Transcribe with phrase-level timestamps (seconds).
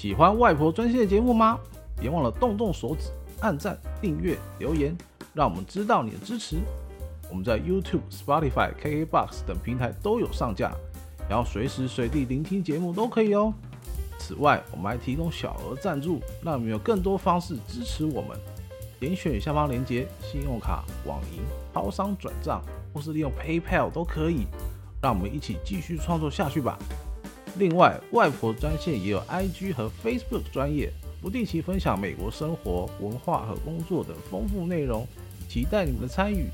[0.00, 1.60] 喜欢外婆专线的节目吗？
[2.00, 3.10] 别忘了动动手指，
[3.40, 4.96] 按赞、订阅、留言，
[5.34, 6.56] 让我们知道你的支持。
[7.28, 10.72] 我们在 YouTube、Spotify、KKBox 等平台都有上架，
[11.28, 13.52] 然后随时随地聆听节目都可以哦。
[14.18, 18.30] 此外，我们还提供小额赞助，让你们有更多方式支持我们。
[18.98, 21.42] 点选下方链接，信用卡、网银、
[21.74, 22.62] 超商转账，
[22.94, 24.46] 或是利用 PayPal 都可以。
[25.02, 26.78] 让我们一起继续创作下去吧。
[27.58, 35.06] 另外，外婆专线也有 IG 和 Facebook 专业，不定期分享美国生活、文化和工作的丰富内容，
[35.48, 36.48] 期待你们的参与。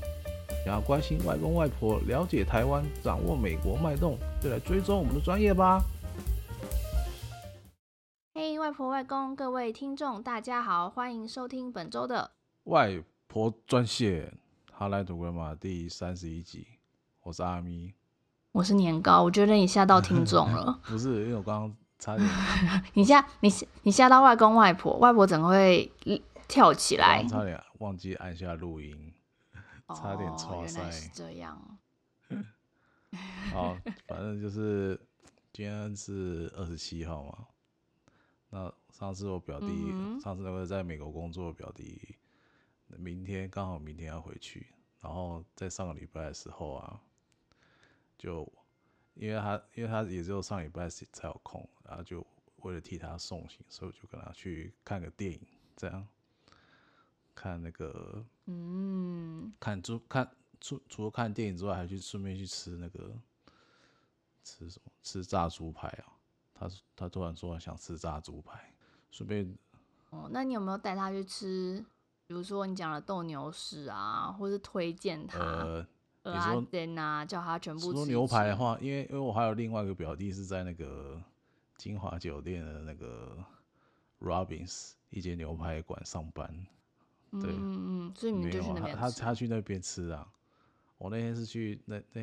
[0.65, 5.81] 想要关心外公外婆、了解台湾、掌握美国脉动，就来追踪我们的专业吧。
[8.33, 12.31] 嘿，hey, 外婆外公，各位听众，大家好，欢迎收听本周的
[12.63, 14.37] 外婆专线
[14.71, 16.67] 哈来读 Grandma 第三十一集，
[17.21, 17.96] 我是阿咪。
[18.57, 20.81] 我是年糕，我觉得你吓到听众了。
[20.89, 22.27] 不是，因为我刚刚差点，
[22.95, 23.49] 你吓你
[23.83, 25.91] 你吓到外公外婆，外婆怎么会
[26.47, 27.23] 跳起来？
[27.25, 29.13] 差点忘记按下录音，
[29.95, 30.81] 差点错塞。
[30.81, 31.77] 哦，是这样。
[33.53, 33.77] 好，
[34.09, 34.99] 反正就是
[35.53, 37.37] 今天是二十七号嘛。
[38.49, 42.15] 那上次我表弟，嗯、上次那个在美国工作的表弟，
[42.97, 44.65] 明天刚好明天要回去，
[44.99, 46.99] 然后在上个礼拜的时候啊。
[48.17, 48.51] 就
[49.13, 52.25] 因为他，因为他也只有上礼拜才有空，然后就
[52.57, 55.39] 为了替他送行，所以我就跟他去看个电影，
[55.75, 56.07] 这样
[57.35, 60.29] 看那个，嗯，看猪看
[60.59, 63.15] 除除了看电影之外，还去顺便去吃那个
[64.43, 64.91] 吃什么？
[65.03, 66.17] 吃炸猪排啊！
[66.53, 68.73] 他他突然说想吃炸猪排，
[69.11, 69.55] 顺便
[70.09, 71.85] 哦，那你有没有带他去吃？
[72.25, 75.39] 比如说你讲的斗牛士啊，或是推荐他？
[75.39, 75.87] 呃
[76.33, 77.93] 啊，叫他全部吃，吃。
[77.93, 81.21] 说牛排的话，因为因为我还有另外一个表弟是在那个
[81.77, 83.37] 金华酒店的那个
[84.19, 86.47] Robins 一间牛排馆上班。
[87.31, 89.01] 对，嗯嗯，所以你们就去那边吃。
[89.01, 90.27] 他他去那边吃啊。
[90.97, 92.21] 我那天是去那那。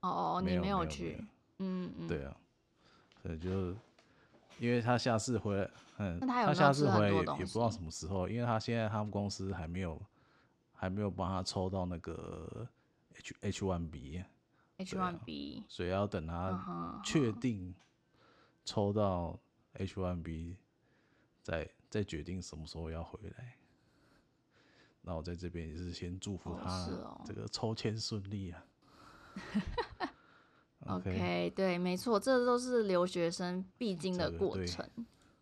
[0.00, 1.24] 哦哦，你没有去。
[1.58, 2.06] 嗯嗯。
[2.06, 2.36] 对啊，
[3.22, 3.74] 所以就
[4.58, 5.70] 因为他下次回来，
[6.20, 10.00] 他下次回来也也不知道什么时候，因为他现在他们公司还没有
[10.74, 12.68] 还没有帮他抽到那个。
[13.18, 17.74] H H one B，H one B，所以要等他确定
[18.64, 19.38] 抽到
[19.74, 20.56] H one B，
[21.42, 23.56] 再再决定什么时候要回来。
[25.02, 26.88] 那我在这边也是先祝福他
[27.24, 28.64] 这个抽签顺利啊。
[30.80, 34.88] 哦、OK，, okay 对，没错，这都是留学生必经的过程。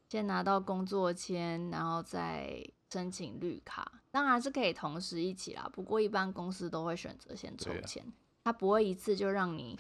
[0.08, 4.00] 先拿到工作签，然后再申请绿卡。
[4.16, 8.08] 当然是可以同时一起啦，不过一般公司都会选择先抽签，啊、
[8.44, 9.78] 他不会一次就让你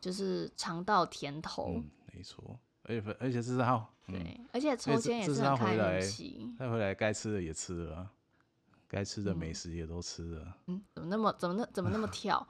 [0.00, 1.74] 就是尝到甜头。
[1.76, 6.50] 嗯、没错，而且而且这是他，对，嗯、而且抽签也是很看运气。
[6.58, 8.08] 他回来该吃的也吃了，
[8.88, 10.56] 该吃的美食也都吃了。
[10.68, 12.48] 嗯，怎么那么怎么那怎么那么 跳？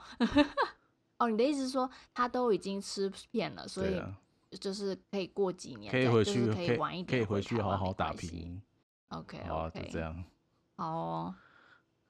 [1.19, 4.01] 哦，你的意思是说他都已经吃遍了，所以
[4.61, 8.63] 就是可以过几年，可以回去，可以晚一点，可以回去好好打拼。
[9.09, 10.25] OK，好，就这样。
[10.77, 11.35] 好哦，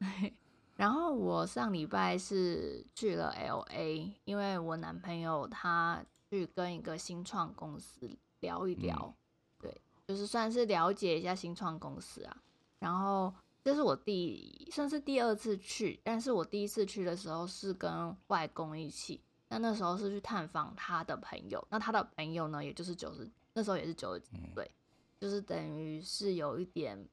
[0.76, 8.10] 然后我上礼拜是去了 LA，因为我男朋友他去跟一个新创公司
[8.41, 9.14] 聊一聊，嗯、
[9.60, 12.36] 对，就是算是了解一下新创公司啊。
[12.78, 13.32] 然后
[13.62, 24.75] 这是我第算是第二次去，但是我第一次去的时候是跟外公一起，那那时候是去探访他的朋友，那他的朋友呢，也就是九十，那时候也是九十几岁，嗯、
[25.20, 27.06] 就是等于是有一点。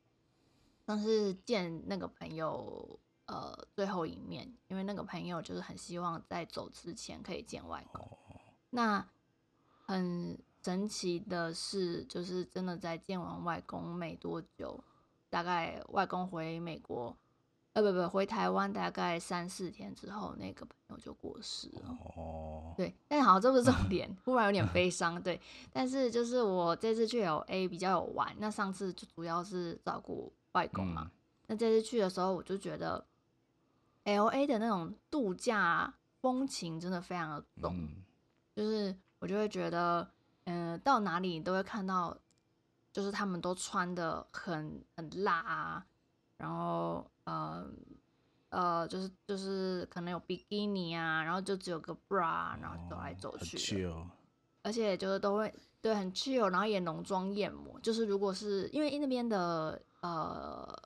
[0.92, 8.06] 但是见那个朋友，呃，最后一面，因为那个朋友就是很希望在走之前可以见外公。
[8.72, 9.08] 那
[9.86, 14.84] 很神奇的是，就是真的在见完外公没多久，
[15.30, 17.16] 大概外公回美国，
[17.72, 21.98] 呃，不不，回台湾大概三四天之后，那个朋友就过世了。
[22.18, 25.24] 哦，对，但好，这不是重 点，忽然有点悲伤。
[25.24, 25.40] 对，
[25.72, 30.34] 但是就是我这次去有 A 比较有玩，那上次就主要是照顾。
[30.54, 31.12] 外公嘛，嗯、
[31.48, 33.06] 那这次去的时候，我就觉得
[34.04, 38.04] ，L A 的那种度假风情真的非常的浓，嗯、
[38.56, 40.12] 就是我就会觉得，
[40.44, 42.18] 嗯、呃，到哪里你都会看到，
[42.92, 45.86] 就是他们都穿的很很辣啊，
[46.36, 47.66] 然后呃
[48.50, 54.10] 呃，就是就是可能有比基尼啊，然后就只有个 bra，然后走来走去，哦、
[54.64, 59.82] 而且就是都会对很 chill，然后也浓妆艳抹，就是如果是因为那边的。
[60.02, 60.80] 呃，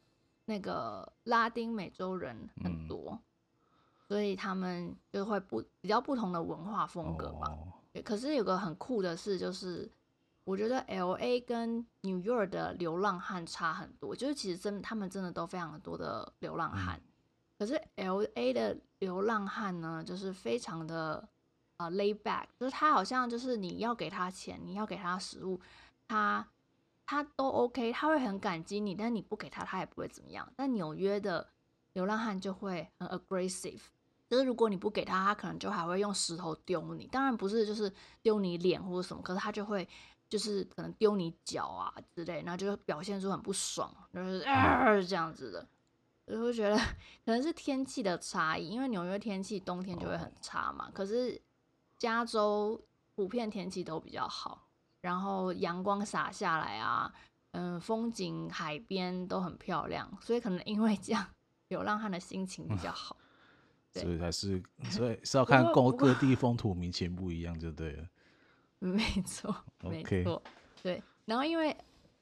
[0.45, 3.19] 那个拉丁美洲人很多，嗯、
[4.07, 7.47] 所以他们就会不比较不同的文化风格吧。
[7.47, 9.89] 哦、可是有个很酷的事，就是
[10.43, 17.11] 我觉得 L A 跟 New York 的流浪汉差很多，就是其实真他们真的都非常多的流浪汉，嗯、
[17.57, 21.27] 可是 L A 的流浪汉呢，就是非常的
[21.77, 25.59] 呃 lay back，就是他好像就是你要给他钱，你要给他食物，
[26.07, 26.45] 他
[27.05, 30.51] 他都 OK，他会很感激你，但你不给他，他也不会怎么样。
[30.55, 31.47] 但纽约的
[31.93, 33.81] 流浪汉就会很 aggressive。
[34.27, 37.05] 就是如果你不给他，他可能就还会用石头丢你。
[37.07, 37.93] 当然不是，就是
[38.23, 39.87] 丢你脸或者什么，可是他就会
[40.27, 45.67] 就是可能丢你脚啊之类，然后就表现出很不爽，就是呃这样子的。
[46.25, 46.75] 我会觉得
[47.23, 50.89] 可能是天气的差异，因为纽约天气冬天就会很差嘛。
[50.91, 51.39] 可是
[51.99, 52.81] 加州
[53.13, 54.64] 普遍天气都比较好，
[55.05, 57.13] 然后阳光洒下来啊，
[57.51, 61.23] 嗯，风景海边都很漂亮，所以可能因为这样，
[61.67, 63.15] 流浪汉的心情比较好。
[63.93, 68.09] 所以才是， 所以是要看各各地风土民情不一样就对了。
[68.79, 70.41] 没错，没错，
[70.81, 71.03] 对。
[71.25, 71.71] 然后因为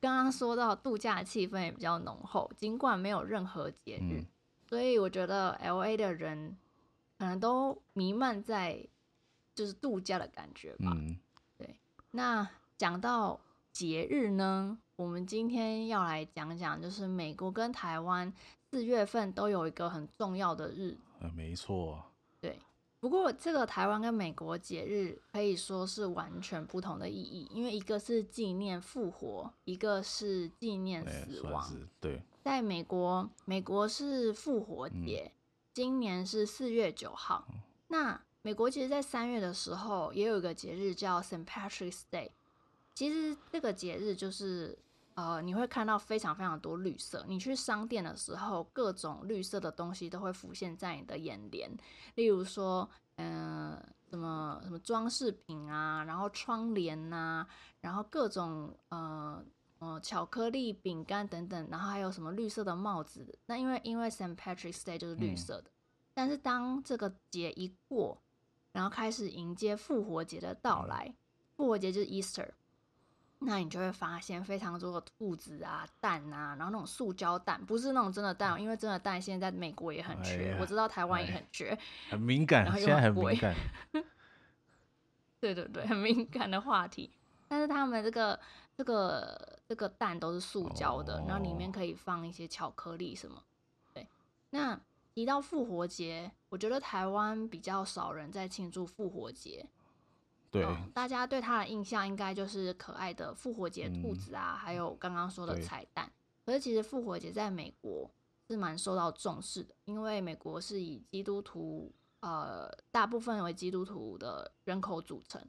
[0.02, 4.26] 刚刚说到度假的气氛也比较浓厚，尽管没有任何节日，嗯、
[4.68, 6.58] 所以我觉得 LA 的人
[7.18, 8.86] 可能都弥漫在
[9.56, 10.92] 就是度假的感觉吧。
[10.98, 11.18] 嗯、
[11.58, 11.76] 对。
[12.12, 12.46] 那
[12.84, 13.40] 讲到
[13.72, 18.34] 节日呢，我们今天要来讲讲，就是美国跟台湾
[18.70, 20.98] 四月份都有一个很重要的日子。
[21.34, 22.04] 没错，
[22.42, 22.60] 对。
[23.00, 31.74] 不过这个台湾跟美国节日可以说是完全不同的意义，因为一个是纪念复活，一个是纪念死亡。
[32.02, 35.40] 对，在美国，美国是复活节，嗯、
[35.74, 37.48] 今年是四月九号。
[37.54, 42.32] 嗯、那美国其实，在三月的时候也有一个节日叫 Saint Patrick's Day。
[42.96, 44.78] 其实这个节日就是。
[45.16, 47.24] 呃，你会看到非常非常多绿色。
[47.28, 51.72] 你去商店的时候，各种绿色的东西都会浮现在你的眼帘。
[52.16, 57.48] 例如说，嗯、呃，什么什么装饰品啊，然后窗帘呐、啊，
[57.82, 59.46] 然后各种呃
[59.78, 63.38] 呃巧克力、饼干等等，然后还有什么绿色的帽子。
[63.46, 65.74] 那因为因为 Saint Patrick's Day 就是绿色的，嗯、
[66.16, 68.20] 但是当这个节一过，
[68.72, 71.14] 然后开始迎接复活节的到来，
[71.56, 72.50] 复活节就是 Easter。
[73.46, 81.80] 那你就会发现非常多的兔子啊、蛋啊，然后那种塑胶蛋，不是那种真的蛋，因为真的蛋现在在美国也很缺，哎、我知道台湾也很缺，哎、
[82.12, 83.56] 很敏感，现在很敏感。
[85.40, 87.12] 对对对，很敏感的话题。
[87.48, 88.40] 但是他们这个
[88.78, 93.44] 这个这个蛋都是塑胶的，哦、然后里面可以放一些巧克力什么。
[93.94, 94.08] 对，
[94.52, 94.80] 那
[95.14, 99.66] 提到复活节，我觉得台湾比较少人在庆祝复活节。
[100.54, 106.10] 对、哦，大家对他的印象应该就是可爱的复活节兔子啊，嗯、还有刚刚说的彩蛋。
[106.46, 108.08] 可是其实复活节在美国
[108.48, 115.42] 是蛮受到重视的，因为美国是以基督徒呃大部分为基督徒的人口组成。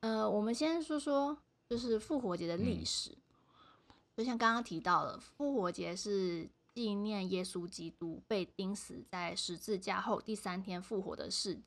[0.00, 1.36] 呃，我们先说说
[1.68, 11.60] 就是复活节的历史，嗯、就像刚刚提到的，复活节是纪念耶稣基督被钉死在十字架后第三天复活的事。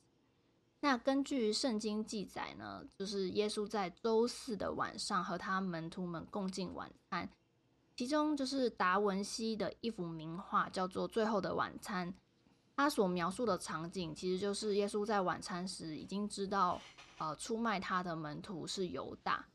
[0.81, 7.29] 那根据圣经记载呢，就是耶稣在周四的晚上和他门徒们共进晚餐，
[7.97, 12.09] 其中就是达文西的一幅名画叫做《最后的晚餐》，
[12.77, 16.79] 他所描述的场景其实就是耶稣在晚餐时已经知道，
[17.17, 19.45] 呃，出卖他的门徒是犹大。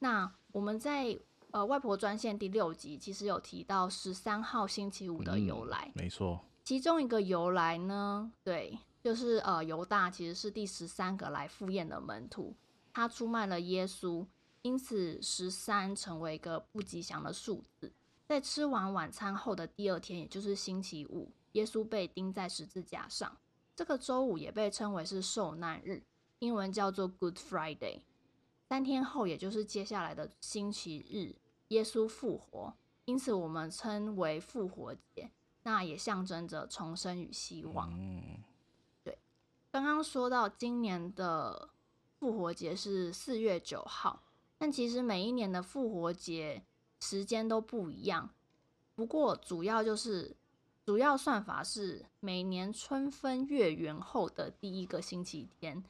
[0.00, 1.18] 那我们在
[1.50, 8.78] 呃外婆专线第六集其实有提到十三号星期五的由来，嗯，没错，其中一个由来呢，对。
[9.04, 12.56] 就是呃，犹大其实是第十三个来赴宴的门徒，
[12.90, 14.26] 他出卖了耶稣，
[14.62, 17.92] 因此十三成为一个不吉祥的数字。
[18.26, 23.36] 在吃完晚餐后的第二天，也就是星期五，耶稣被钉在十字架上。
[23.76, 26.02] 这个周五也被称为是受难日，
[26.38, 28.00] 英文叫做 Good Friday。
[28.70, 31.36] 三天后，也就是接下来的星期日，
[31.68, 35.30] 耶稣复活，因此我们称为复活节。
[35.62, 37.92] 那也象征着重生与希望。
[37.92, 38.42] 嗯
[39.74, 41.68] 刚刚说到今年的
[42.20, 44.22] 复活节是四月九号，
[44.56, 46.62] 但其实每一年的复活节
[47.00, 48.30] 时间都不一样。
[48.94, 50.36] 不过主要就是
[50.86, 55.82] 主要算法是每年春分月圆后的第一个星期天，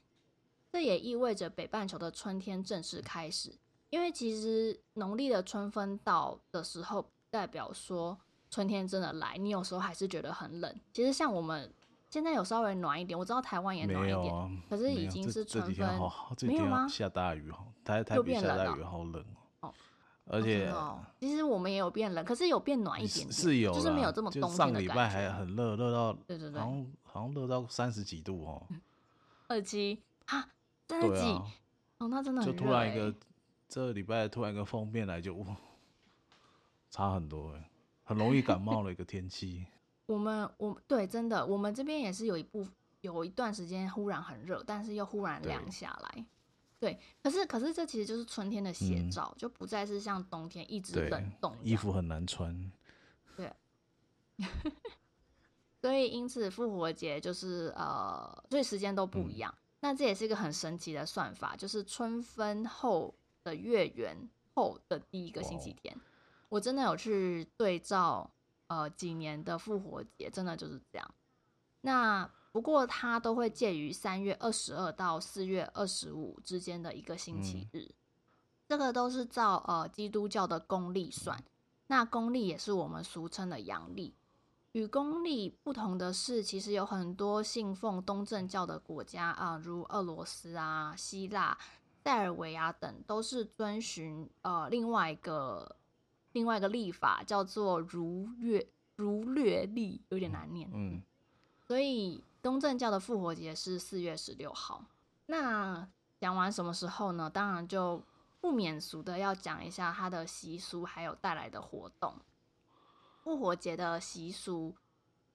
[0.73, 3.53] 这也意味着北半球的春天正式开始。
[3.91, 8.19] 因为其实农历的春分到的时候，代表说
[8.51, 9.37] 春天真的来。
[9.37, 10.75] 你有时候还是觉得很冷。
[10.95, 11.71] 其实像我们。
[12.15, 15.99] 现在有稍微暖一点，我知道台湾也暖一点，啊、可是已经是春分，
[16.47, 16.87] 没有吗？
[16.87, 19.25] 下大雨哦，台台北下大雨好冷
[19.59, 19.75] 哦，
[20.27, 24.57] 而且、哦、其实我们也有变冷，可是有变暖一点点，是有，就是没有这么冬天的。
[24.57, 28.65] 上礼拜还很热，热到对对对，好像好像热到三十几度哦，
[29.49, 30.49] 二七啊
[30.87, 31.45] 三十几、啊、
[31.99, 33.13] 哦，那真的很、欸、就突然一个
[33.67, 35.45] 这礼拜突然一个锋面来就
[36.91, 37.69] 差很多哎，
[38.05, 39.67] 很容易感冒的一个天气。
[40.07, 42.67] 我们我对真的，我们这边也是有一部
[43.01, 46.27] 有一段时间忽然很热，但是又忽然凉下来。
[46.79, 52.73] 对，可是可是这其实就是春天的写照，嗯，就不再是像冬天一直冷冻，衣服很难穿。
[53.37, 53.51] 对，
[55.81, 59.51] 所以因此复活节就是呃，所以时间都不一样。
[59.55, 59.61] 嗯。
[59.81, 64.17] 那这也是一个很神奇的算法，就是春分后的月圆
[64.55, 65.95] 后的第一个星期天。
[66.49, 68.31] 我真的有去对照
[68.67, 71.15] 呃几年的复活节，真的就是这样。
[71.81, 72.31] 那。
[72.55, 77.95] 不过它都会介于三月二十二到四月二十五之间的一个星期日，嗯、
[78.69, 81.43] 这个都是照呃基督教的公历算。
[81.89, 84.15] 那公历也是我们俗称的阳历。
[84.71, 91.59] 与公历不同的是，其实有很多信奉东正教的国家啊、呃，如俄罗斯啊、希腊、
[92.05, 95.75] 塞尔维亚等，都是遵循呃另外一个
[96.35, 100.71] 另外一个历法，叫做儒略儒略历，有点难念。
[100.73, 101.03] 嗯，
[101.67, 102.23] 所以。
[102.45, 104.85] 东正教的复活节是四月十六号。
[105.25, 105.89] 那
[106.21, 107.31] 讲完什么时候呢？
[107.31, 108.03] 当然就
[108.39, 112.15] 不免俗的要讲一下它的习俗，还有带来的活动。
[113.23, 114.75] 复活节的习俗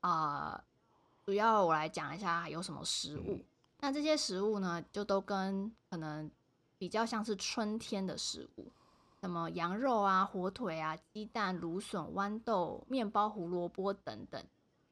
[0.02, 0.64] 啊、呃，
[1.26, 3.44] 主要我来讲一下有什么食物。
[3.80, 6.30] 那这些食物呢，就都跟可能
[6.78, 8.72] 比较像是春天的食物，
[9.22, 14.44] 什么羊肉啊、火腿啊、鸡蛋、芦笋、豌豆、面包、胡萝卜等等。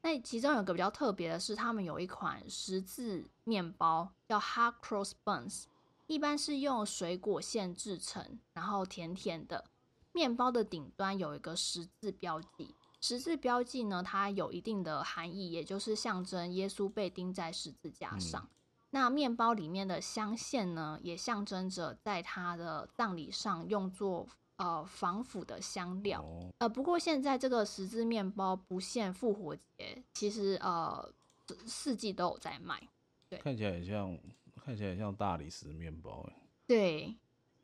[0.02, 5.64] 那其中有个比较特别的是，他们有一款十字面包叫 Hot Cross Buns，
[6.06, 9.66] 一般是用水果馅制成，然后甜甜的。
[10.14, 18.42] 面包的顶端有一个十字标记，十字标记呢，它有一定的含义，也就是象征耶稣被钉在十字架上。
[18.42, 18.50] 嗯、
[18.98, 24.28] 那面包里面的香线呢，也象征着在他的葬礼上用作。
[24.58, 26.20] 呃，防腐的香料。
[26.20, 31.14] 哦、呃，不过现在这个十字面包不限复活节，其实呃
[31.68, 32.82] 四季都有在卖。
[33.30, 34.18] 对，看起来很像，
[34.56, 36.34] 看起来很像大理石面包哎。
[36.66, 37.16] 对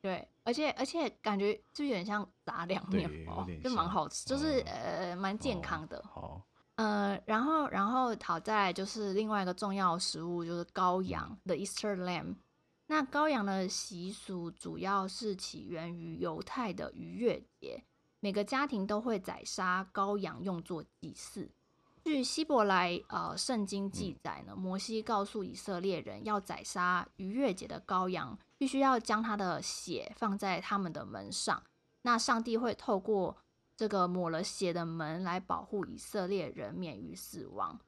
[0.01, 5.99] 对，而且而且感觉就有点像杂粮面包，就蛮好吃，就是、嗯、呃蛮健康的。
[6.03, 6.43] 好、哦，
[6.75, 12.35] 呃，然后然后好在就是另外一个重要食物就是羔羊的 Easter Lamb。
[12.87, 17.83] 那羔羊的习俗主要是起源于犹太的逾越节，
[18.19, 21.49] 每个家庭都会宰杀羔羊用作祭祀。
[22.03, 31.63] 据希伯来呃圣经记载呢，摩西告诉以色列人要宰杀逾越节的羔羊，必须要将他的血放在他们的门上。
[32.01, 33.37] 那上帝会透过
[33.75, 37.79] 这个抹了血的门来保护以色列人免于死亡。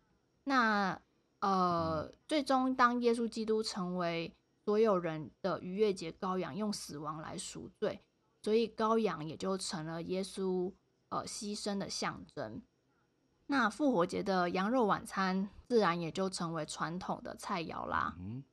[0.44, 1.00] 那
[1.39, 8.01] 呃，最终当耶稣基督成为所有人的逾越节羔羊用死亡来赎罪，
[8.42, 10.74] 所以羔羊也就成了耶稣
[11.10, 12.62] 呃牺牲的象征。
[13.48, 18.15] 那复活节的羊肉晚餐自然也就成为传统的菜肴啦。
[18.18, 18.44] 嗯，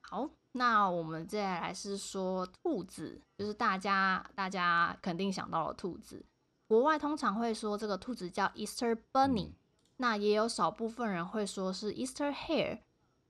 [0.00, 6.24] 好，那我们接下来是说兔子，就是大家大家肯定想到了兔子。
[6.72, 9.54] 国外通常会说这个兔子叫 Easter Bunny，嗯，
[9.98, 12.78] 那也有少部分人会说是 Easter Hare。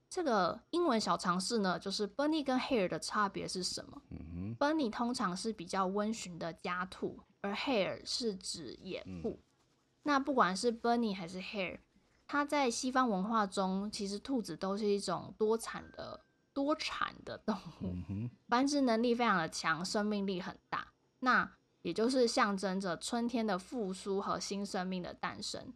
[0.09, 4.01] 这个英文小常识呢，就是 bunny 跟 hare 的差别是什么？
[4.11, 9.31] 嗯、bunny 通常是比较温驯的家兔，而 hare 是指野兔。
[9.31, 9.43] 嗯、
[10.03, 11.79] 那不管是 bunny 还是 hare，
[12.25, 16.23] 它在西方文化中，其实兔子都是一种多产的
[16.53, 20.87] 多产的动物，嗯、繁殖能力非常的强，生命力很大。
[21.19, 21.51] 那
[21.83, 25.71] 也就是象征着春天的复苏和新生命的诞生。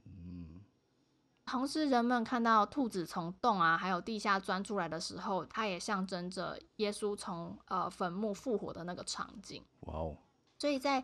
[1.46, 9.64] 同时，人们看到兔子从洞啊，还有地下钻出来的时候，它也象征着耶稣从呃坟墓复活的那个场景。
[9.82, 10.18] 哇哦！
[10.60, 11.02] 所以在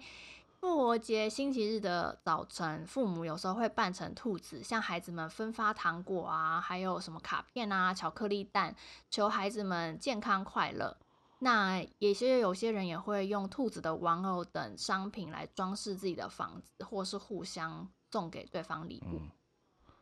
[0.60, 8.76] 复活节星期日的早晨，父母有时候会扮成兔子，向孩子们分发糖果啊，还有什么卡片啊、巧克力蛋，
[9.10, 10.98] 求孩子们健康快乐。
[11.44, 19.18] 那也些有些人也会用兔子的玩偶等商品来装饰自己的房子，或是互相送给对方礼物。
[19.20, 19.30] 嗯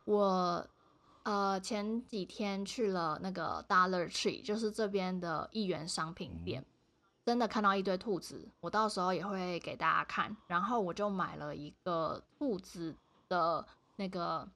[0.04, 0.66] 我
[1.22, 6.64] 呃前几天去了那个 Dollar Tree，就是这边的一元商品店，
[7.24, 10.36] 真的看到一堆兔子，我到时候也会给大家看。
[10.48, 12.96] 然后我就买了一个兔子
[13.28, 14.48] 的那个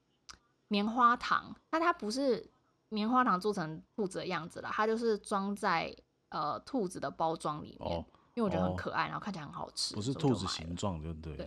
[0.66, 2.44] 棉花糖，但它不是
[2.88, 5.96] 棉花糖做成兔子的样子了，它就是装在
[6.30, 8.04] 呃兔子的包装里面，
[8.34, 11.36] 因为我觉得很可爱，然后看起来很好吃，不是兔子形状就对。
[11.36, 11.46] 对。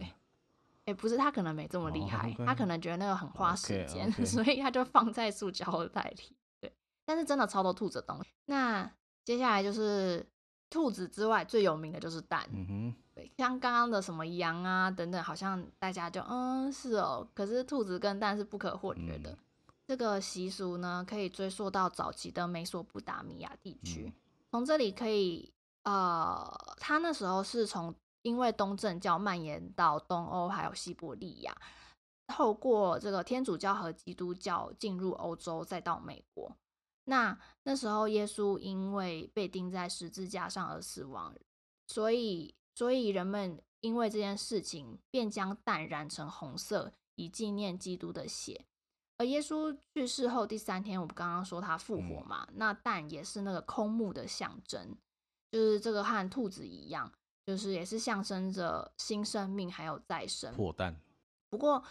[0.85, 2.45] 也、欸、不是，他可能没这么厉害，oh, okay.
[2.47, 4.25] 他可能觉得那个很花时间，okay, okay.
[4.33, 6.35] 所以他就放在塑胶袋里。
[6.59, 6.73] 对，
[7.05, 8.31] 但是真的超多兔子的东西。
[8.45, 8.91] 那
[9.23, 10.27] 接下来就是
[10.67, 12.43] 兔子之外，最有名的就是蛋。
[12.51, 19.29] 嗯哼，对，像刚刚的什么羊啊等等，好像大家就嗯是哦，可是兔子跟蛋是不可或缺的。
[19.29, 19.37] 嗯、
[19.85, 24.11] 这个习俗呢，可以追溯到早期的美索不达米亚地区。
[24.51, 25.53] 从、这里可以，
[25.83, 31.55] 呃，他那时候是从因为东正教蔓延到东欧还有西伯利亚，
[32.27, 36.55] 透过这个天主教和基督教进入欧洲，再到美国。
[37.05, 41.35] 那那时候，耶稣因为被钉在十字架上而死亡，
[41.87, 48.65] 所以，所以人们因为这件事情，便将蛋染成红色，以纪念基督的血。
[49.19, 54.97] 而耶稣去世后第三天，我们刚刚说他复活嘛，嗯、那蛋也是那个空木的象征，
[55.51, 57.11] 就是这个和兔子一样，
[57.45, 60.55] 就是也是象征着新生命还有再生。
[60.55, 60.95] 破蛋。
[61.49, 61.83] 不过，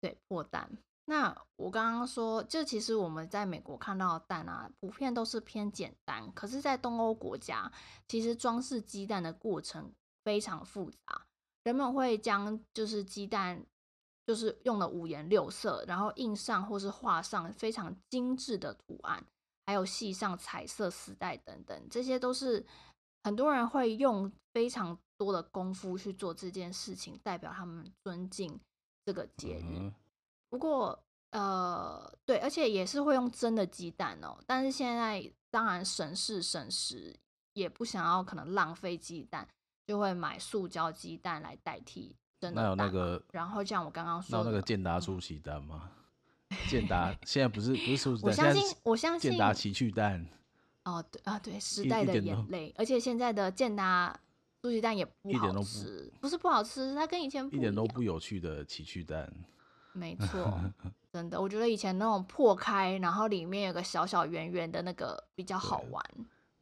[0.00, 0.70] 对，破蛋。
[1.04, 6.32] 那我刚刚说，就其实我们在美国看到的蛋啊，普遍都是偏简单。
[6.32, 7.70] 可是，在东欧国家，
[8.08, 9.92] 其实装饰鸡蛋的过程
[10.24, 11.26] 非常复杂。
[11.64, 13.66] 人们会将就是鸡蛋，
[14.30, 19.20] 就是用了五颜六色，然后印上或是画上非常精致的图案，
[19.66, 22.64] 还有系上彩色丝带等等，这些都是
[23.24, 28.56] 很多人会用非常多的功夫去做这件事情，代表他们尊敬
[29.04, 29.64] 这个节日。
[29.66, 29.92] 嗯
[30.48, 30.96] 不过，
[31.30, 34.38] 呃，对，而且也是会用真的鸡蛋哦。
[34.46, 37.18] 但是现在当然省事省时，
[37.54, 39.48] 也不想要可能浪费鸡蛋，
[39.88, 42.62] 就会买塑胶鸡蛋来代替真的。
[42.62, 45.90] 那有那个，然后像我刚刚说的，那有那个健达出奇蛋吗？
[46.68, 50.26] 健达 现在不是不是出奇蛋，我相信我相信健达奇趣蛋。
[50.84, 52.74] 哦，对啊，对，时代的眼泪。
[52.76, 54.18] 而且现在的健达
[54.62, 59.30] 出奇蛋也不好吃，不，不是不好吃，它跟以前不一,一点都不有趣的奇趣蛋。
[59.92, 60.58] 没错，
[61.12, 66.02] 真的，我觉得以前那种破开，然后里面有个小小圆圆的那个比较好玩。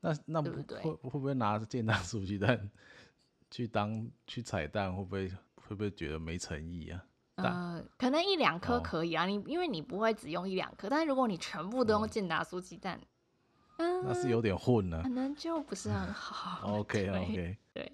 [0.00, 2.70] 那那不对不对会会不会拿健达出奇蛋
[3.50, 4.94] 去当去彩蛋？
[4.94, 5.30] 会不会
[5.68, 7.04] 会不会觉得没诚意啊？
[7.36, 13.00] 呃，可能一两颗可以啊，你、哦、因为你不会只用一两颗，但是如果你全部都用健达酥鸡蛋，
[13.76, 16.66] 嗯，那是有点混了，可能就不是很好。
[16.80, 17.92] OK OK，对，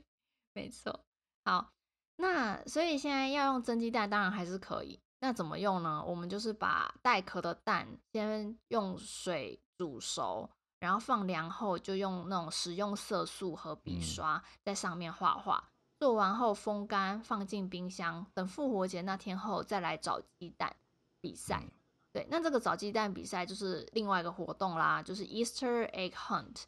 [0.54, 0.98] 没错。
[1.44, 1.68] 好，
[2.16, 4.98] 那所以现在要用蒸鸡蛋，当然还是可以。
[5.20, 6.02] 那怎么用呢？
[6.06, 10.48] 我们就是把带壳的蛋先用水煮熟，
[10.80, 15.62] 然后放凉后，就用那种食用色素和笔刷在上面画画。
[15.66, 15.73] 嗯、
[16.04, 20.76] 做完后风干，放进冰箱，等复活节那天后再来找鸡蛋
[21.18, 21.62] 比赛。
[21.64, 21.70] 嗯、
[22.12, 26.64] 对，那这个找鸡蛋比赛就是另外一个活动啦，就是 Easter Egg Hunt。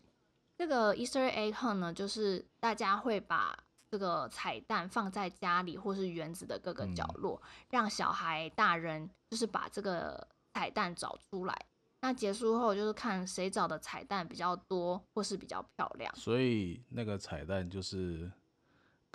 [0.57, 3.55] 这个 Easter Egg Hunt 呢，就是大家会把
[3.91, 11.55] 这个彩蛋放在家里或是园子的各个角落，嗯、让小孩、大人就是把这个彩蛋找出来。
[12.01, 16.11] 那结束后就是看谁找的彩蛋比较多或是比较漂亮。
[16.17, 18.33] 所以那个彩蛋就是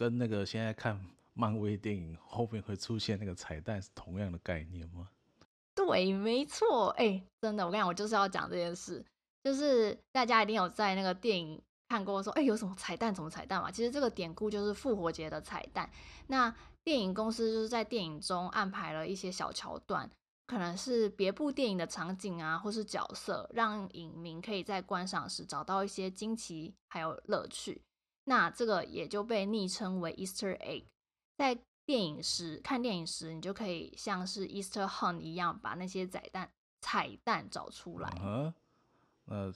[0.01, 0.99] 跟那个现在看
[1.33, 5.07] 漫威电影后面会出现那个彩蛋是同样的概念吗？
[5.75, 6.87] 对，没错。
[6.97, 9.05] 哎、真的，我跟你讲，我就是要讲这件事，
[9.43, 11.61] 就是大家一定有在那个电影。
[11.87, 13.13] 看过说，哎、有什么彩蛋？
[13.13, 13.69] 什么彩蛋嘛？
[13.69, 15.87] 其实这个典故就是复活节的彩蛋。
[16.27, 16.51] 那
[16.83, 20.09] 电影公司就是在电影中安排了一些小桥段，
[20.47, 27.79] 可能是别部电影的场景啊，或是角色，让影迷可以在观赏时找到一些惊奇还有乐趣。
[28.25, 30.85] 那这个也就被昵称为 Easter egg。
[31.37, 38.09] 在电影时看电影时，你就可以像是 Easter hunt 一样，把那些彩蛋彩蛋找出来。
[38.21, 38.53] 嗯，
[39.25, 39.53] 呃。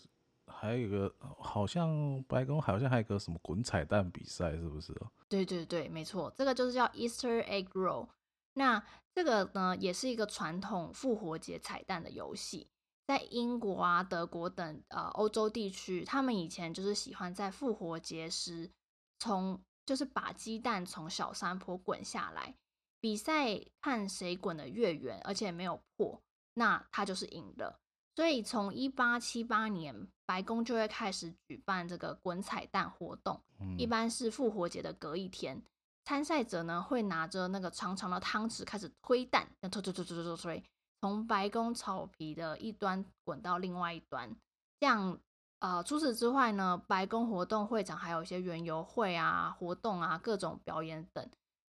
[0.47, 4.95] 还有一个，好像白宫好像还有一个什么滚彩蛋比赛，是不是？
[5.27, 8.07] 对对对，没错，这个就是叫 Easter Egg Roll。
[8.53, 12.67] 那这个呢，也是一个传统复活节彩蛋的游戏，
[13.07, 18.71] 在英国啊、德国等呃欧洲地区，他们以前就是喜欢在复活节时，
[19.19, 22.55] 从就是把鸡蛋从小山坡滚下来，
[22.99, 26.19] 比赛看谁滚得越远，而且没有破，
[26.55, 27.79] 那他就是赢的。
[28.15, 35.61] 所以从一八七八年，白宫就会开始举办这个滚彩蛋活动，嗯、一般是复活节的隔一天。
[36.05, 40.63] 参赛者呢会拿着那个长长的汤匙开始推蛋，推推推推推推推，
[41.05, 44.35] 从白宫草皮的一端滚到另外一端。
[44.79, 45.19] 这样，
[45.59, 51.29] 呃，除此之外呢，白宫活动会场还有一些园游会啊、活动啊、各种表演等，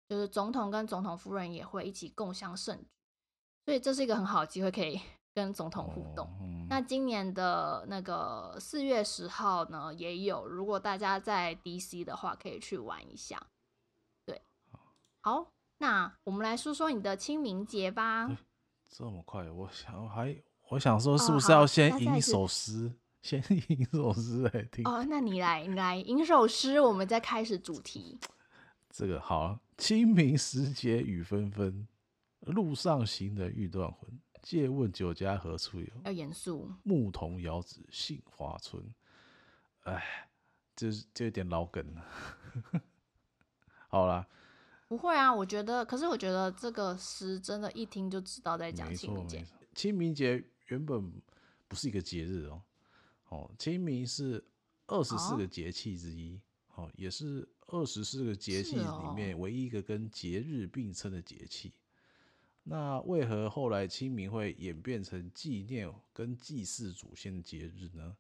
[0.09, 2.87] 就是总统跟总统夫人也会一起共襄盛举。
[3.65, 5.01] 所以这是一个很好的机会，可以。
[5.35, 6.31] 跟总统互动。
[6.71, 10.47] 那今年的那个四月十号呢，也有。
[10.47, 13.45] 如果大家在 DC 的话，可以去玩一下。
[14.25, 14.41] 对，
[15.23, 18.31] 好，那我们来说说你的清明节吧。
[18.97, 19.51] 这么快？
[19.51, 22.93] 我想还我想说，是不是要先吟一首诗？
[23.23, 24.87] 先吟一首诗来听。
[24.87, 28.17] 哦，那你来，你来吟首诗，我们再开始主题。
[28.91, 31.89] 这个好，清明时节雨纷纷，
[32.43, 34.09] 路上行人欲断魂。
[34.41, 35.89] 借问酒家何处有？
[36.05, 36.71] 要严肃。
[36.85, 38.81] 牧童遥指杏花村。
[39.83, 40.29] 哎，
[40.77, 42.05] 就是就有点老梗了。
[43.89, 44.25] 好啦，
[44.95, 49.45] 不会啊，我觉得，可是我觉得这个诗真的，一听就知道在讲清明节。
[49.75, 51.13] 清明节原本
[51.67, 52.63] 不是一个节日哦，
[53.31, 54.45] 哦，清明是
[54.87, 56.41] 二十四个节气之一，
[56.77, 61.73] 哦，也是二十四个节气里面唯一一个跟节日并称的节气。
[62.63, 68.17] 那为何后来清明会演变成纪念跟祭祀祖先的节日呢？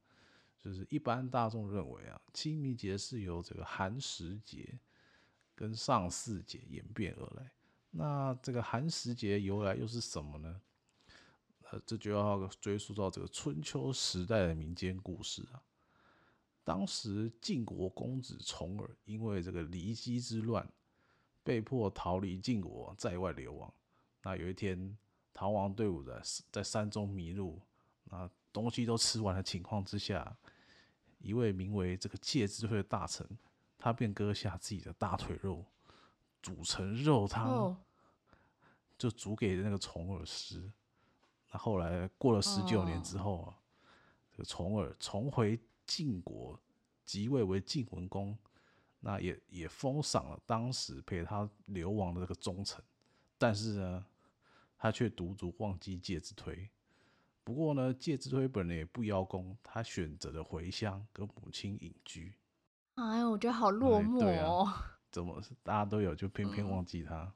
[0.59, 4.77] 就是一般大众认为啊，清明节是由这个寒食节
[5.55, 7.51] 跟上巳节演变而来。
[7.91, 10.61] 那这个寒食节由来又是什么呢？
[11.71, 15.63] 呃，这就要追溯到这个春秋时代的民间故事啊。
[16.63, 20.67] 当时晋国公子重耳因为这个骊姬之乱，
[21.43, 23.73] 被迫逃离晋国，在外流亡。
[24.23, 24.97] 那有一天，
[25.33, 27.61] 逃亡队伍在在山中迷路，
[28.05, 30.37] 那东西都吃完的情况之下，
[31.19, 33.27] 一位名为这个介之推的大臣，
[33.85, 35.63] 他便割下自己的大腿肉，
[36.41, 37.77] 煮成肉汤，
[38.97, 40.73] 就煮给那个重耳吃。
[41.53, 43.61] 那后来过了十九年之后啊，
[44.31, 46.59] 这个重耳重回晋国，
[47.05, 48.35] 即位为晋文公，
[49.01, 52.83] 那也也封赏了当时陪他流亡的这个忠臣，
[53.37, 54.07] 但是呢。
[54.77, 56.69] 他却独独忘记介之推。
[57.43, 62.35] 不过呢，介之推本人也不邀功，他选择了回乡跟母亲隐居。
[62.95, 64.73] 哎呦，我觉得好落寞哦。
[65.11, 67.23] 怎么大家都有，就偏偏忘记他？
[67.23, 67.33] 嗯、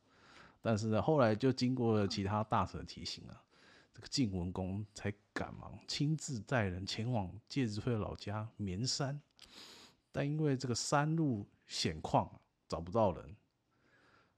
[0.61, 3.42] 但是呢，后来就经过了其他大臣的提醒啊，
[3.92, 9.21] 这个晋文公才赶忙亲自带人前往介子推的老家绵山。
[10.11, 12.29] 但因为这个山路险旷，
[12.66, 13.37] 找不到人，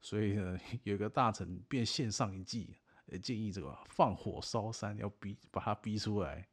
[0.00, 2.76] 所以呢， 有个大臣便献上一计。
[3.22, 6.46] 建议这个放火烧山，要逼把他逼出来。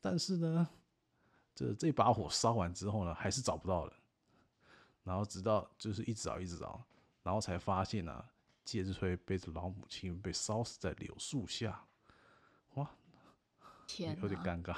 [0.00, 0.66] 但是呢，
[1.54, 3.94] 这这把火烧完之后呢，还是找不到人。
[5.02, 6.82] 然后直到就是一直找一直找，
[7.22, 8.24] 然后才发现啊，
[8.64, 11.84] 介之推背着老母亲被烧死在柳树下。
[12.74, 12.90] 哇，
[13.86, 14.76] 天，有点尴尬。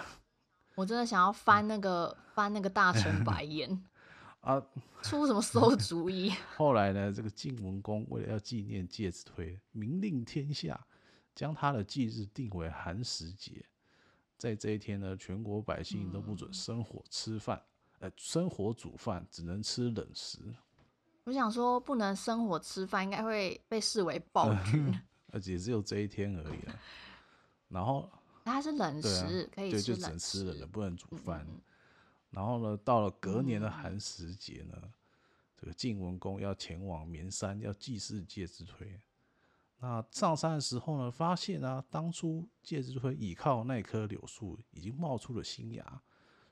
[0.74, 3.82] 我真的想要翻那个、嗯、翻那个大臣白眼
[4.42, 4.60] 啊！
[5.02, 6.32] 出什么馊主意？
[6.56, 10.86] 后来呢，这个晋文公为了要纪念介之推，明令天下。
[11.34, 13.62] 将他的忌日定为寒食节，
[14.38, 17.62] 在这一天呢，全国百姓都不准生火吃饭，
[18.00, 20.38] 呃，生火煮饭，只能吃冷食。
[21.24, 25.00] 我想说，不能生火吃饭，应该会被视为暴君，
[25.32, 26.78] 而且只有这一天而已啊。
[27.68, 28.08] 然后
[28.44, 31.44] 它是冷食，啊、可以吃冷食，对，就只能吃冷的，不能煮饭。
[31.48, 31.60] 嗯、
[32.30, 34.92] 然后呢，到了隔年的寒食节呢，嗯、
[35.60, 39.00] 这个晋文公要前往绵山，要祭祀介之推。
[39.78, 46.02] 那上山的时候呢，发现啊，当初介之推倚靠那棵柳树已经冒出了新芽，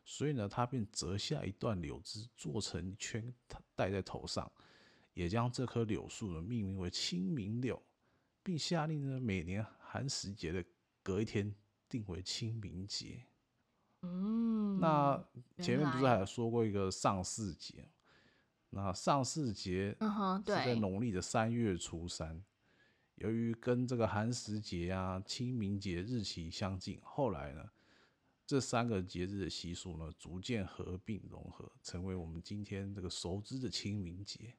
[0.04, 3.32] 所以呢，他便折下一段柳枝做成一圈
[3.74, 4.50] 戴在头上，
[5.14, 7.82] 也将这棵柳树呢命名为清明柳，
[8.42, 10.62] 并下令呢每年寒食节的
[11.02, 11.54] 隔一天
[11.88, 13.24] 定为清明节。
[14.02, 15.18] 嗯，那
[15.60, 17.88] 前面不是还有说过一个上巳节？
[18.68, 22.44] 那上巳节嗯哼，是在农历的三月初三。
[23.16, 27.70] 由于跟这个寒食节啊、清明节日期相近，后来呢，
[28.44, 34.55] 这三个节日的习俗呢，逐渐合并融合，成为我们今天这个熟知的清明节。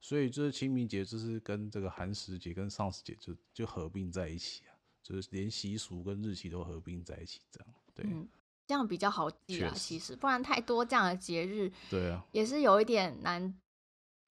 [0.00, 8.28] 所以，这清明节就是跟这个寒食节跟上巳节就就合并在一起啊，就是连习俗跟日期都合并在一起，这样对、嗯，
[8.66, 9.72] 这样比较好记啊。
[9.76, 13.54] 其实，不然太多这样的节日，对啊，也是有一点难。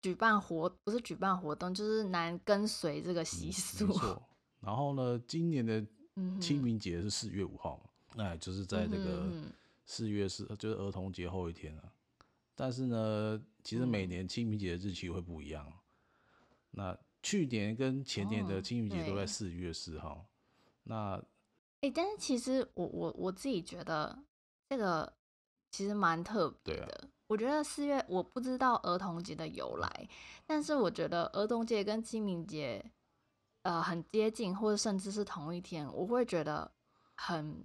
[0.02, 3.88] 举办活不是举办活动，就是难跟随这个习俗。
[4.60, 5.86] 然后呢，今年的
[6.40, 9.30] 清明节是四月五号嘛，那、嗯、就是在这个
[9.86, 11.94] 四月四，就是儿童节后一天啊。
[12.56, 15.66] 但是呢，其实每年清明节的日期会不一样。
[15.68, 15.74] 嗯、
[16.72, 20.10] 那去年跟前年的清明节都在四月四号。
[20.10, 20.26] 哦、
[20.84, 20.96] 那，
[21.82, 24.18] 哎、欸，但是其实我我我自己觉得
[24.70, 25.12] 这个
[25.72, 27.10] 其实蛮特别的。
[27.32, 30.10] 我觉得四月我不知道儿童节的由来，
[30.46, 32.84] 但是我觉得儿童节跟清明节，
[33.62, 36.70] 呃，很接近，或者甚至是同一天，我会觉得
[37.15, 37.63] 很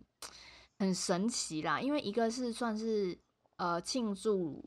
[0.78, 1.80] 很神奇啦。
[1.80, 3.18] 因为一个是算是
[3.56, 4.64] 呃庆祝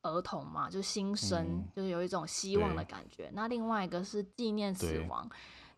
[0.00, 3.30] 儿童嘛，就新生，嗯、就是有一种希望的感觉。
[3.34, 5.28] 那另外一个是纪念死亡，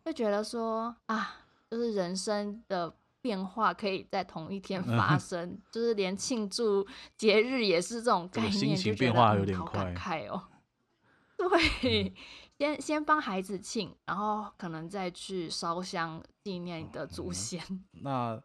[0.05, 10.49] 对就觉得说啊，就是人生的变化可以在同一天发生，嗯、就是连庆祝节日也是这种概念，心情变化有点快，嗯、好感慨哦。
[11.37, 12.15] 对，嗯、
[12.59, 17.63] 先先帮孩子庆，然后可能再去烧香纪念你的祖先。
[17.71, 18.43] 嗯、 那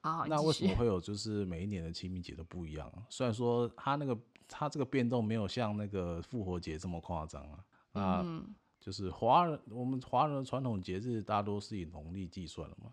[0.00, 2.90] 好， 好，那为什么会有就是每一年的清明节都不一样？
[3.08, 7.58] 虽然说它那个它这个变动没有像那个复活节这么夸张啊。
[7.92, 12.90] 啊，嗯、就是华人我们华人的传统节日大多是以农历计算的嘛。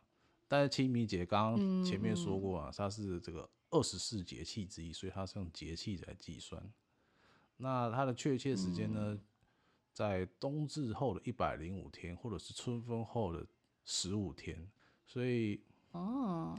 [0.48, 6.72] 但是清明节刚刚前面说过啊，嗯、它是这个二十四节气之一，所以它是用节气来计算。
[7.58, 9.22] 那它的确切时间呢，嗯、
[9.92, 13.46] 在冬至后的一百零五天，或者是春分后的
[13.84, 14.70] 十五天。
[15.06, 16.58] 所以哦，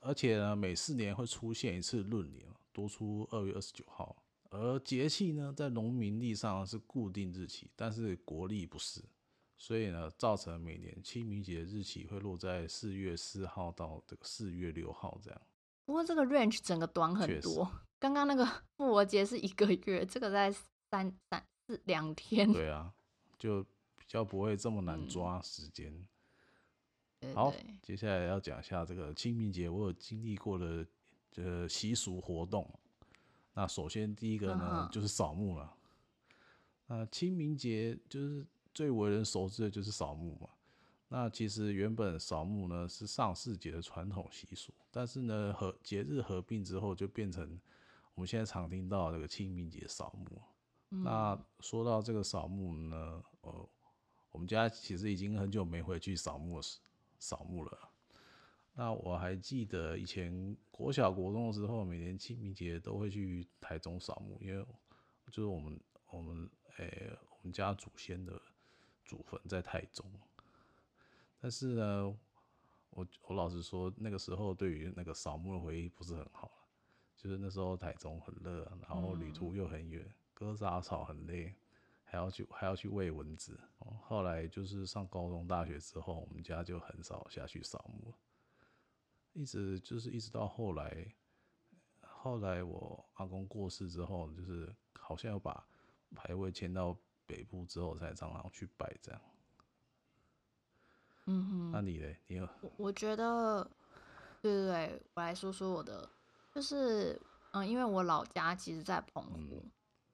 [0.00, 4.22] 而且呢，每四年会出现一次闰年，多出二月二十九号。
[4.48, 9.02] 而节气呢，在农民历上是固定日期，但是国历不是。
[9.58, 15.40] 所以呢，造成每年清明节日期会落在四月四号到这个四月六号这样。
[15.86, 17.70] 不过这个 range 整个短很多。
[17.98, 18.44] 刚刚那个
[18.76, 22.52] 复活节是一个月，这个在三三四两天。
[22.52, 22.92] 对啊，
[23.38, 23.62] 就
[23.96, 26.06] 比较不会这么难抓时间。
[27.20, 30.86] 嗯、好，对对对，接下来要讲一下这个清明节我有经历过的
[31.32, 32.70] 这个习俗活动。
[33.54, 35.74] 那首先第一个呢，嗯、就是扫墓了。
[36.88, 38.46] 那清明节就是。
[38.76, 40.50] 最为人熟知的就是扫墓嘛。
[41.08, 47.58] 那其实原本扫墓呢是上巳节的传统习俗，但是呢和节日合并之后，就变成
[48.14, 50.42] 我们现在常听到这个清明节扫墓。
[50.90, 53.68] 嗯、那说到这个扫墓呢，呃，
[54.30, 56.60] 我们家其实已经很久没回去扫墓
[57.18, 57.78] 扫墓了。
[58.74, 64.62] 那我还记得以前国小国中的时候，每年清明节都会去台中扫墓，因为
[65.28, 68.38] 就是我们我们诶、欸、我们家祖先的。
[69.06, 70.04] 祖坟在台中，
[71.40, 72.18] 但是呢，
[72.90, 76.50] 我我老实说，那个时候对于那个扫墓的回忆不是很好，
[77.16, 81.54] 就是那时候台中很热，然后旅途又很远，割杂草很累，
[82.02, 83.60] 还要去还要去喂蚊子。
[83.78, 88.12] 后来就是上高中大学之后，我们家就很少下去扫墓，
[89.34, 91.14] 一直就是一直到后来，
[92.00, 95.64] 后来我阿公过世之后，就是好像要把
[96.12, 96.98] 牌位迁到。
[97.26, 99.20] 北部之后才常常去拜这样，
[101.26, 102.16] 嗯哼，那你嘞？
[102.28, 102.48] 你有？
[102.60, 103.68] 我我觉得，
[104.40, 106.08] 对对对，我来说说我的，
[106.54, 109.70] 就是嗯，因为我老家其实在澎湖，嗯、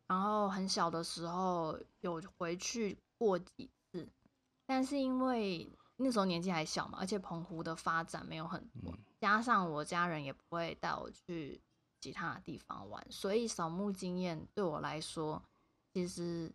[0.06, 4.08] 然后很小的时候有回去过几次，
[4.64, 11.60] 但是因为那时候年纪还小嘛，而且澎湖的发展没有很多，嗯、加上我家人也不会带我去
[12.00, 15.42] 其他的地方玩，所以扫墓经验对我来说
[15.92, 16.50] 其实。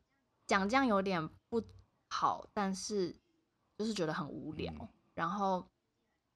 [0.48, 1.62] 讲这样有点不
[2.10, 3.14] 好，但是
[3.78, 4.74] 就是觉得很无聊。
[4.80, 5.68] 嗯、然后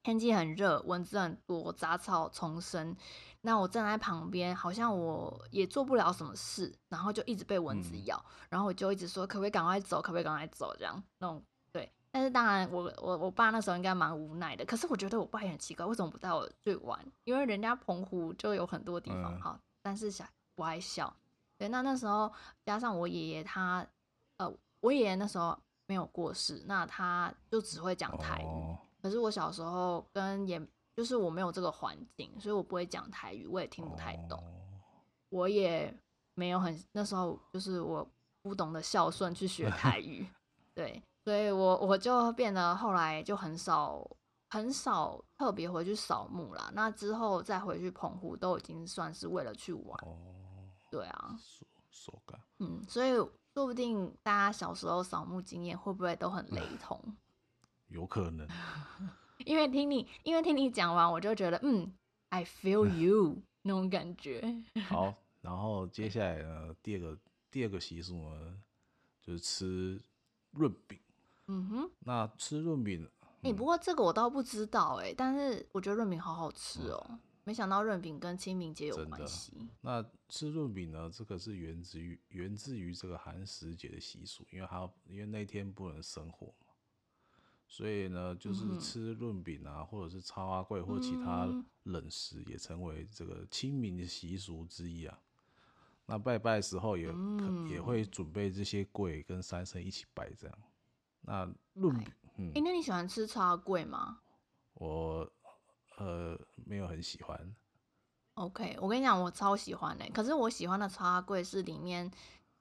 [0.02, 2.94] 天气很热，蚊子很多，杂草丛生。
[3.40, 8.16] 那我站在旁边，好像我也做不了什么事，然后就一直被蚊子咬。
[8.16, 10.00] 嗯、然后我就一直说：“可不可以赶快走？
[10.00, 11.90] 可不可以赶快走？”这样那种对。
[12.10, 14.64] 但是当然我，我我我爸那时候应该蛮无奈的。
[14.64, 17.04] 可是我觉得我爸也很奇怪，为什么不带我去玩？
[17.24, 19.54] 因为人家澎湖就有很多地方好。
[19.54, 21.16] 嗯、但是小我还小，
[21.56, 21.68] 对。
[21.68, 22.30] 那那时候
[22.64, 23.86] 加上我爷爷他。
[24.38, 28.44] 呃，我爷爷那时候没有过世，那他就只会讲台语。
[28.44, 28.76] Oh.
[29.02, 30.60] 可是我小时候跟也
[30.96, 34.38] 就是我没有这个环境，所以我不会讲台语，我也听不太懂。
[34.38, 34.46] Oh.
[35.28, 35.92] 我也
[36.34, 38.08] 没有很那时候就是我
[38.42, 40.26] 不懂得孝顺去学台语，
[40.74, 44.08] 对，所以我我就变得后来就很少
[44.50, 46.70] 很少特别回去扫墓啦。
[46.74, 49.98] 那之后再回去澎湖，都已经算是为了去玩。
[50.00, 50.16] Oh.
[50.90, 51.38] 对啊，
[52.58, 53.12] 嗯，所以。
[53.54, 56.98] 说不定大家小时候扫墓经验会不会都很雷同？
[57.88, 58.48] 有可能，
[59.44, 61.92] 因为听你，因为听你讲完，我就觉得，嗯
[62.30, 64.42] ，I feel you 那种感觉。
[64.88, 67.18] 好，然后接下来呢，第二个
[67.50, 68.56] 第二个习俗呢，
[69.20, 70.00] 就是吃
[70.52, 70.98] 润饼。
[71.48, 73.06] 嗯哼，那吃润饼，
[73.42, 77.06] 哎、欸，不过这个我倒不知道哎、欸，但是我觉得润饼好好吃哦、喔。
[77.10, 79.68] 嗯没想到润饼跟清明节有关系。
[79.80, 81.10] 那吃润饼呢？
[81.12, 86.68] 这个是源自于源自于这个寒食节的习俗，因为它因为那天不能生火嘛，
[87.66, 91.48] 所以呢，就是吃润饼啊，或者是草仔粿或其他
[91.82, 95.18] 冷食，也成为这个清明的习俗之一啊。
[96.06, 97.12] 那拜拜的时候也
[97.68, 100.58] 也会准备这些粿跟三牲一起拜这样。
[101.22, 104.20] 那润饼，嗯，哎，那你喜欢吃草仔粿吗？
[104.74, 105.32] 我。
[106.72, 107.54] 呃，没有很喜欢。
[108.34, 110.08] OK，我跟你讲，我超喜欢的。
[110.10, 112.10] 可是我喜欢的草仔粿是里面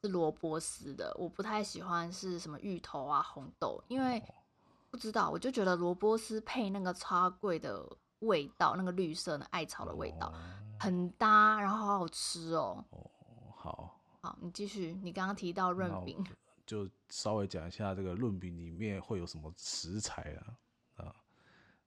[0.04, 4.22] 是萝卜丝的，我不太喜欢是什么芋头啊、红豆，因为
[4.90, 7.88] 不知道，我就觉得萝卜丝配那个超贵的
[8.20, 10.34] 味道，那个绿色的艾草的味道、哦、
[10.78, 12.84] 很搭，然后好好吃哦。
[12.90, 13.10] 哦，
[13.56, 16.22] 好，好，你继续，你刚刚提到润饼，
[16.66, 20.58] 就稍微讲一下这个润饼里面会有什么食材啊？
[20.98, 21.16] 啊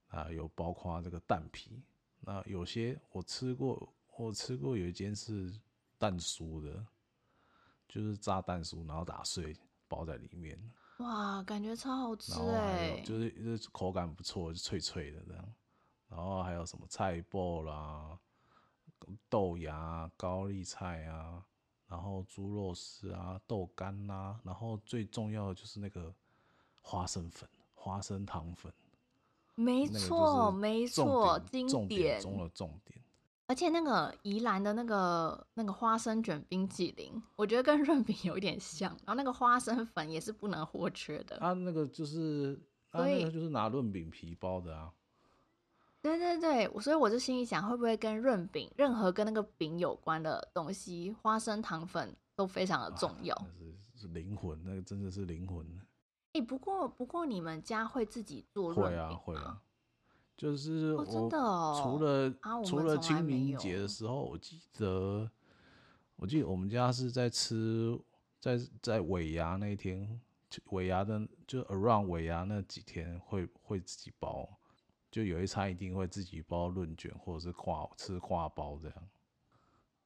[0.09, 1.83] 啊，有包括这个蛋皮，
[2.27, 5.53] 那有些我吃过，我吃过有一间是
[5.99, 6.87] 蛋酥的，
[7.87, 9.57] 就是炸蛋酥，然后打碎
[9.87, 10.59] 包在里面。
[10.99, 13.03] 哇，感觉超好吃哎！
[13.05, 15.55] 就是就是口感不错，就脆脆的这样。
[16.09, 18.19] 然后还有什么菜脯啦、
[19.29, 21.45] 豆芽、高丽菜啊，
[21.89, 26.15] 然后猪肉丝啊、豆干啊，然后最重要的就是那个
[26.81, 28.73] 花生粉、花生糖粉。
[29.55, 33.01] 没错，没错，经典，中的重点。
[33.47, 38.90] 而且那个宜兰的那个那个花生卷冰淇淋，我觉得跟润饼有一点像。
[39.05, 41.37] 然后那个花生粉也是不能或缺的。
[41.38, 42.59] 它那个就是，
[42.90, 44.90] 它那个就是拿润饼皮包的啊。
[46.01, 53.35] 对对对，所以我就心里想，会不会跟润饼，任何跟那个饼有关的东西，花生糖粉都非常的重要。
[53.37, 55.67] 啊、是是灵魂，那个真的是灵魂。
[56.35, 59.14] 哎、欸，不过不过你们家会自己做润饼吗？
[59.14, 59.62] 会啊，会啊。
[60.37, 65.31] 就是我除了、哦哦啊、除了清明节的时候，我记得
[66.16, 67.97] 我记得我们家是在吃
[68.40, 70.20] 在在尾牙那一天，
[70.70, 74.59] 尾牙的就 around 尾牙那几天会会自己包，
[75.09, 79.09] 就有一餐一定会自己包润卷或者是挂吃挂包这样。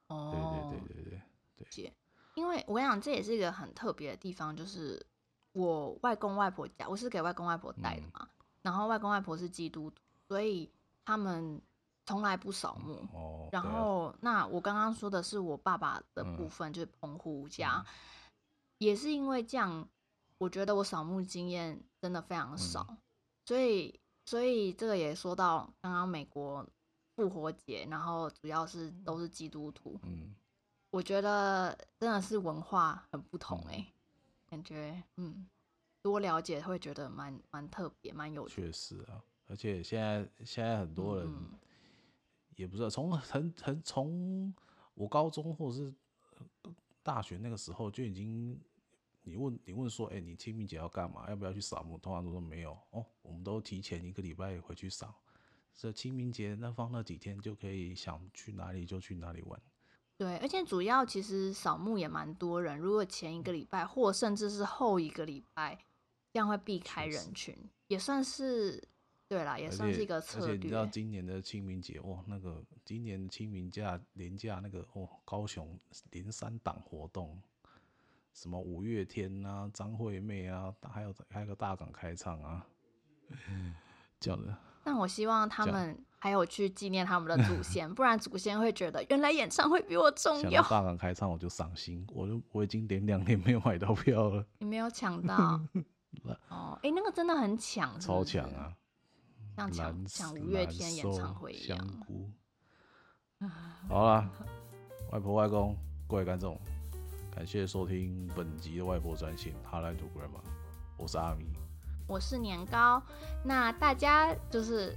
[0.09, 1.05] 哦，对对对对
[1.57, 1.93] 对对。
[2.35, 5.05] 因为我跟你讲，这也是一个很特别的地方，就是
[5.59, 8.29] 我外公外婆家，我是给外公外婆带的嘛，嗯、
[8.63, 9.97] 然后外公外婆是基督徒。
[10.29, 10.71] 所以
[11.05, 11.61] 他们
[12.07, 13.05] 从来不扫墓。
[13.13, 13.49] 哦。
[13.51, 17.85] 然后，那我刚刚说的是我爸爸的部分，就是澎湖家，
[18.79, 19.89] 也是因为这样，
[20.39, 22.97] 我觉得我扫墓经验真的非常少。
[23.45, 26.65] 所以，所以这个也说到刚刚美国
[27.17, 29.99] 复活节，然后主要是都是基督徒。
[30.05, 30.35] 嗯。
[30.91, 33.87] 我觉得真的是文化很不同哎，
[34.49, 35.47] 感觉嗯，
[36.01, 38.63] 多了解会觉得蛮蛮特别，蛮有趣。
[38.63, 39.23] 确实啊。
[39.47, 41.33] 而且现在现在很多人
[42.57, 44.55] 也不知道，从很很从
[44.95, 45.95] 我高中或者是
[47.03, 48.61] 大学那个时候就已经，
[49.23, 51.25] 你问你问说，哎、欸，你清明节要干嘛？
[51.31, 51.97] 要不要去扫墓？
[51.97, 55.15] 通常都说没有哦，我们都提前一个礼拜回去扫。
[55.75, 59.61] 这清明节那放那几天就可以想去哪里就去哪里玩。
[60.19, 65.79] 对，而且主要其实扫墓也蛮多人，如果前一个礼拜或甚至是后一个礼拜，
[66.33, 68.87] 这样会避开人群，也算是。
[69.29, 70.47] 对啦，也算是一个策略。
[70.47, 75.79] 而且你知道今年的清明节哦，那个今年清明假连假那个哦，高雄
[76.13, 77.39] 连三档活动，
[78.33, 82.67] 什么五月天啊、张惠妹啊，还有还有个大港开唱啊，
[84.19, 84.57] 这样的。
[84.83, 90.63] 但我希望他们还有去纪念他们的祖 先，不然祖先会觉得原来演唱会比我重要。
[90.63, 94.45] 大港开唱我就伤心，我就我已经连两年没有买到票了。
[94.59, 95.61] 你没有抢到？
[96.49, 98.73] 哦，哎、欸，那个真的很抢，超强啊！
[99.57, 101.79] 像抢抢五月天演唱会一样。
[103.89, 104.29] 好了，
[105.13, 105.77] 外婆外公，
[106.09, 106.59] 各位观众，
[107.35, 110.41] 感谢收听本集的外婆专线 Hotline to Grandma，
[110.97, 111.47] 我是阿米，
[112.09, 113.01] 我是年糕。
[113.45, 114.97] 那大家就是，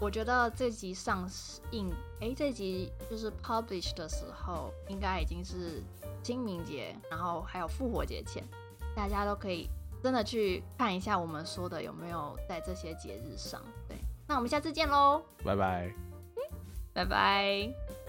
[0.00, 1.28] 我觉得这集上
[1.70, 5.82] 映，哎、欸，这集就是 publish 的时候，应该已经是
[6.22, 8.42] 清明节，然后还有复活节前，
[8.94, 9.68] 大家都可以。
[10.02, 15.94] 真的去看一下我们说的有没有在这些节日上，对，那我们下次见喽，拜拜，
[16.92, 18.01] 拜拜。